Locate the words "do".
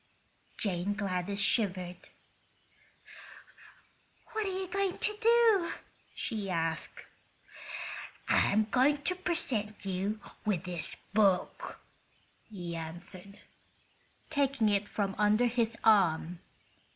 5.21-5.71